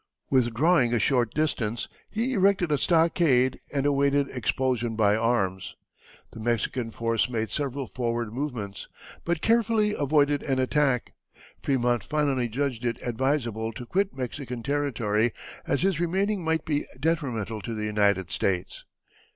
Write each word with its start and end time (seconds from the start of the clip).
Withdrawing 0.31 0.95
a 0.95 0.99
short 0.99 1.31
distance 1.35 1.87
he 2.09 2.33
erected 2.33 2.71
a 2.71 2.79
stockade 2.79 3.59
and 3.71 3.85
awaited 3.85 4.31
expulsion 4.31 4.95
by 4.95 5.15
arms. 5.15 5.75
The 6.33 6.39
Mexican 6.39 6.89
force 6.89 7.29
made 7.29 7.51
several 7.51 7.85
forward 7.85 8.33
movements, 8.33 8.87
but 9.25 9.43
carefully 9.43 9.93
avoided 9.93 10.41
an 10.41 10.57
attack. 10.57 11.13
Frémont 11.61 12.01
finally 12.01 12.47
judged 12.49 12.83
it 12.83 12.97
advisable 13.03 13.71
to 13.73 13.85
quit 13.85 14.17
Mexican 14.17 14.63
territory, 14.63 15.33
as 15.67 15.83
his 15.83 15.99
remaining 15.99 16.43
might 16.43 16.65
be 16.65 16.87
detrimental 16.99 17.61
to 17.61 17.75
the 17.75 17.85
United 17.85 18.31
States. 18.31 18.83